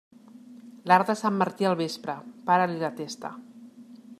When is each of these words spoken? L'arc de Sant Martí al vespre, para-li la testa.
L'arc 0.91 1.11
de 1.11 1.15
Sant 1.19 1.37
Martí 1.41 1.67
al 1.71 1.77
vespre, 1.83 2.15
para-li 2.49 2.81
la 2.85 2.93
testa. 3.03 3.33